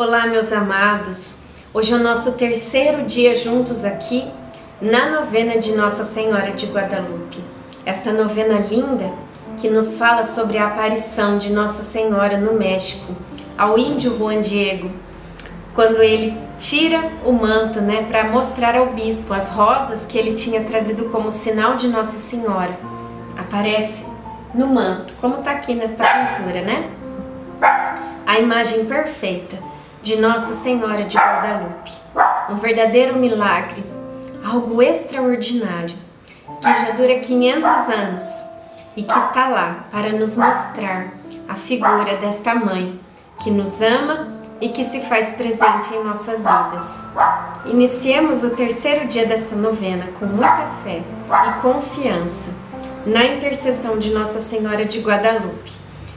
[0.00, 1.40] Olá, meus amados.
[1.74, 4.26] Hoje é o nosso terceiro dia juntos aqui
[4.80, 7.44] na novena de Nossa Senhora de Guadalupe.
[7.84, 9.12] Esta novena linda
[9.60, 13.14] que nos fala sobre a aparição de Nossa Senhora no México
[13.58, 14.90] ao índio Juan Diego,
[15.74, 20.64] quando ele tira o manto, né, para mostrar ao bispo as rosas que ele tinha
[20.64, 22.72] trazido como sinal de Nossa Senhora.
[23.36, 24.06] Aparece
[24.54, 26.88] no manto, como está aqui nesta pintura, né?
[28.26, 29.68] A imagem perfeita
[30.02, 31.92] de Nossa Senhora de Guadalupe.
[32.48, 33.84] Um verdadeiro milagre,
[34.44, 35.94] algo extraordinário,
[36.60, 38.44] que já dura 500 anos
[38.96, 41.12] e que está lá para nos mostrar
[41.48, 42.98] a figura desta mãe
[43.42, 47.00] que nos ama e que se faz presente em nossas vidas.
[47.66, 52.50] Iniciemos o terceiro dia desta novena com muita fé e confiança
[53.06, 55.72] na intercessão de Nossa Senhora de Guadalupe.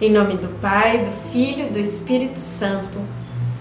[0.00, 3.00] Em nome do Pai, do Filho e do Espírito Santo.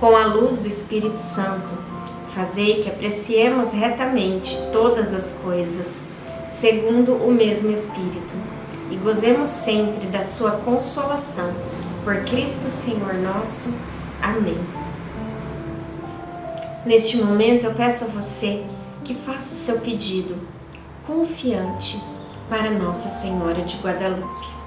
[0.00, 1.74] com a luz do Espírito Santo,
[2.28, 6.00] fazei que apreciemos retamente todas as coisas,
[6.48, 8.34] segundo o mesmo Espírito,
[8.90, 11.52] e gozemos sempre da sua consolação.
[12.02, 13.74] Por Cristo Senhor nosso.
[14.22, 14.58] Amém.
[16.86, 18.64] Neste momento eu peço a você
[19.04, 20.34] que faça o seu pedido
[21.06, 22.02] confiante
[22.48, 24.59] para Nossa Senhora de Guadalupe.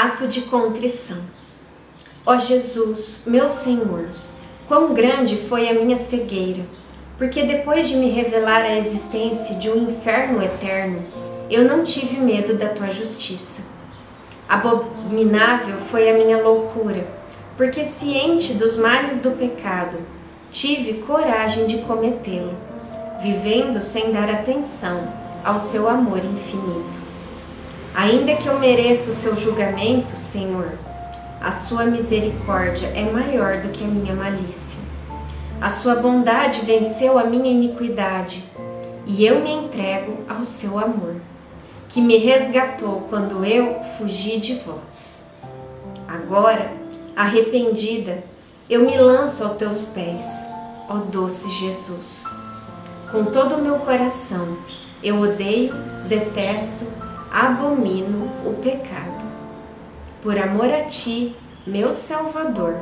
[0.00, 1.18] Ato de contrição.
[2.24, 4.08] Ó Jesus, meu Senhor,
[4.68, 6.64] quão grande foi a minha cegueira!
[7.18, 11.02] porque depois de me revelar a existência de um inferno eterno,
[11.50, 13.60] eu não tive medo da tua justiça.
[14.48, 17.04] Abominável foi a minha loucura,
[17.56, 19.98] porque ciente dos males do pecado,
[20.48, 22.54] tive coragem de cometê-lo,
[23.20, 25.12] vivendo sem dar atenção
[25.44, 27.02] ao seu amor infinito.
[27.98, 30.70] Ainda que eu mereça o seu julgamento, Senhor,
[31.40, 34.80] a sua misericórdia é maior do que a minha malícia.
[35.60, 38.44] A sua bondade venceu a minha iniquidade
[39.04, 41.16] e eu me entrego ao seu amor,
[41.88, 45.24] que me resgatou quando eu fugi de vós.
[46.06, 46.70] Agora,
[47.16, 48.22] arrependida,
[48.70, 50.22] eu me lanço aos teus pés,
[50.88, 52.26] ó doce Jesus.
[53.10, 54.56] Com todo o meu coração,
[55.02, 55.74] eu odeio,
[56.08, 56.86] detesto,
[57.30, 59.26] abomino o pecado.
[60.22, 62.74] Por amor a ti, meu Salvador,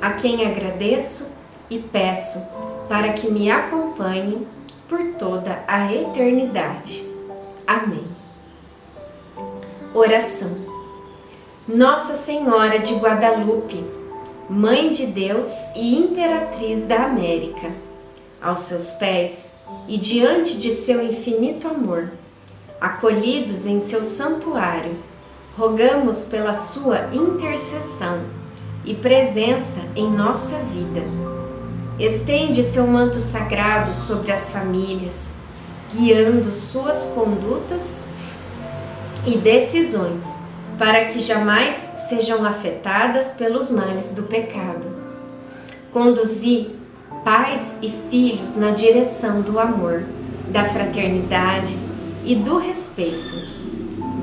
[0.00, 1.32] a quem agradeço
[1.70, 2.38] e peço
[2.88, 4.46] para que me acompanhe
[4.88, 7.04] por toda a eternidade.
[7.66, 8.04] Amém.
[9.94, 10.50] Oração.
[11.66, 13.84] Nossa Senhora de Guadalupe,
[14.48, 17.72] Mãe de Deus e Imperatriz da América,
[18.40, 19.46] aos seus pés
[19.88, 22.12] e diante de seu infinito amor,
[22.80, 24.96] acolhidos em seu santuário,
[25.56, 28.20] rogamos pela sua intercessão
[28.84, 31.02] e presença em nossa vida
[31.98, 35.32] Estende seu manto sagrado sobre as famílias,
[35.90, 38.00] guiando suas condutas
[39.26, 40.26] e decisões,
[40.78, 41.74] para que jamais
[42.10, 44.86] sejam afetadas pelos males do pecado.
[45.90, 46.72] Conduzir
[47.24, 50.04] pais e filhos na direção do amor,
[50.50, 51.78] da fraternidade
[52.26, 53.34] e do respeito.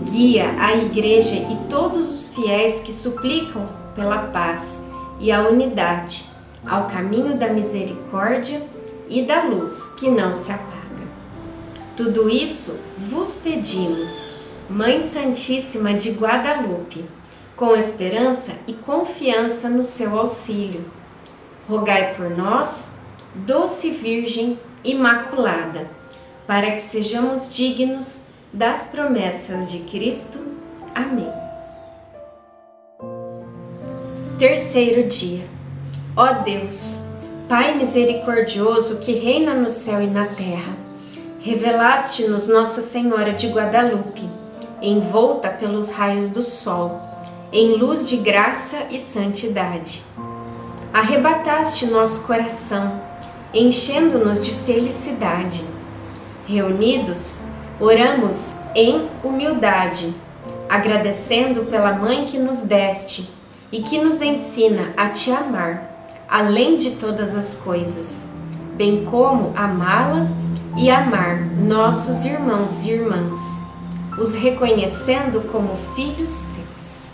[0.04, 4.82] Guia a Igreja e todos os fiéis que suplicam pela paz
[5.20, 6.26] e a unidade
[6.66, 8.62] ao caminho da misericórdia
[9.08, 10.74] e da luz que não se apaga.
[11.96, 14.36] Tudo isso vos pedimos,
[14.70, 17.06] Mãe Santíssima de Guadalupe,
[17.56, 20.86] com esperança e confiança no seu auxílio.
[21.70, 22.94] Rogai por nós,
[23.36, 25.88] doce Virgem Imaculada,
[26.46, 30.40] para que sejamos dignos das promessas de Cristo.
[30.94, 31.32] Amém.
[34.38, 35.54] Terceiro dia
[36.16, 37.08] Ó Deus,
[37.50, 40.78] Pai misericordioso que reina no céu e na terra,
[41.40, 44.30] revelaste-nos Nossa Senhora de Guadalupe,
[44.80, 46.92] envolta pelos raios do sol,
[47.52, 50.04] em luz de graça e santidade.
[50.94, 53.02] Arrebataste nosso coração,
[53.52, 55.64] enchendo-nos de felicidade.
[56.46, 57.44] Reunidos,
[57.80, 60.14] oramos em humildade,
[60.70, 63.30] agradecendo pela mãe que nos deste
[63.72, 68.28] e que nos ensina a te amar, além de todas as coisas,
[68.76, 70.28] bem como amá-la
[70.76, 73.40] e amar nossos irmãos e irmãs,
[74.20, 77.08] os reconhecendo como filhos teus.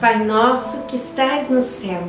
[0.00, 2.08] Pai nosso que estais no céu,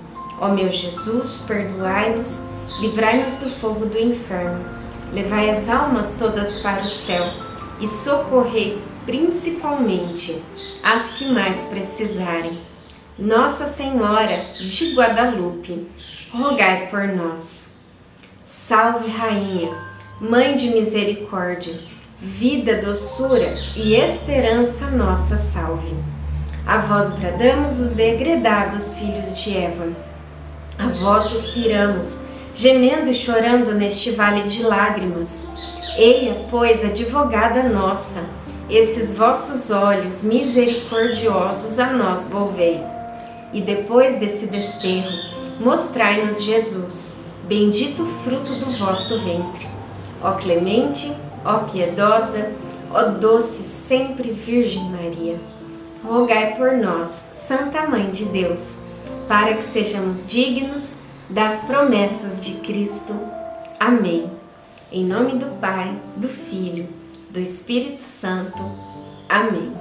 [0.41, 2.49] Ó meu Jesus, perdoai-nos,
[2.79, 4.65] livrai-nos do fogo do inferno,
[5.13, 7.23] levai as almas todas para o céu
[7.79, 10.41] e socorrei principalmente
[10.81, 12.57] as que mais precisarem.
[13.19, 15.87] Nossa Senhora de Guadalupe,
[16.33, 17.75] rogai por nós.
[18.43, 19.77] Salve, Rainha,
[20.19, 21.75] Mãe de Misericórdia,
[22.19, 25.95] vida, doçura e esperança nossa salve.
[26.65, 30.10] A vós bradamos os degredados filhos de Eva.
[30.81, 32.23] A vós suspiramos,
[32.55, 35.45] gemendo e chorando neste vale de lágrimas.
[35.95, 38.23] Eia, pois, advogada nossa,
[38.67, 42.81] esses vossos olhos misericordiosos a nós volvei.
[43.53, 45.11] E depois desse desterro,
[45.59, 49.67] mostrai-nos Jesus, bendito fruto do vosso ventre.
[50.19, 51.13] Ó clemente,
[51.45, 52.53] ó piedosa,
[52.91, 55.37] ó doce sempre Virgem Maria,
[56.03, 58.79] rogai por nós, Santa Mãe de Deus,
[59.31, 60.97] para que sejamos dignos
[61.29, 63.17] das promessas de Cristo.
[63.79, 64.29] Amém.
[64.91, 66.89] Em nome do Pai, do Filho,
[67.29, 68.61] do Espírito Santo.
[69.29, 69.71] Amém.